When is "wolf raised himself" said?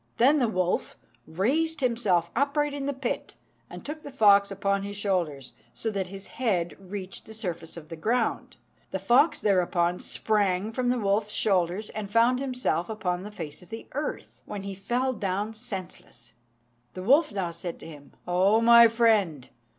0.47-2.31